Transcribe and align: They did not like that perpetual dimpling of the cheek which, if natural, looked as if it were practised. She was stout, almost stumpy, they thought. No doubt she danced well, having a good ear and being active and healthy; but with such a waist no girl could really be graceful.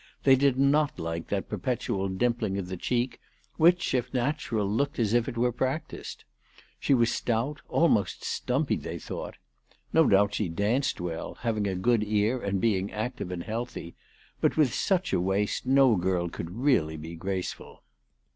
They 0.23 0.35
did 0.35 0.57
not 0.57 0.97
like 0.97 1.27
that 1.27 1.47
perpetual 1.47 2.09
dimpling 2.09 2.57
of 2.57 2.67
the 2.69 2.75
cheek 2.75 3.19
which, 3.57 3.93
if 3.93 4.11
natural, 4.15 4.67
looked 4.67 4.97
as 4.97 5.13
if 5.13 5.29
it 5.29 5.37
were 5.37 5.51
practised. 5.51 6.23
She 6.79 6.95
was 6.95 7.11
stout, 7.13 7.61
almost 7.69 8.23
stumpy, 8.23 8.77
they 8.77 8.97
thought. 8.97 9.35
No 9.93 10.07
doubt 10.07 10.33
she 10.33 10.49
danced 10.49 10.99
well, 10.99 11.35
having 11.41 11.67
a 11.67 11.75
good 11.75 12.03
ear 12.03 12.41
and 12.41 12.59
being 12.59 12.91
active 12.91 13.29
and 13.29 13.43
healthy; 13.43 13.93
but 14.39 14.57
with 14.57 14.73
such 14.73 15.13
a 15.13 15.21
waist 15.21 15.67
no 15.67 15.95
girl 15.95 16.29
could 16.29 16.49
really 16.49 16.97
be 16.97 17.13
graceful. 17.15 17.83